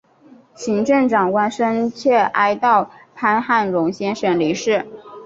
[0.55, 4.83] 行政长官深切哀悼潘汉荣先生离世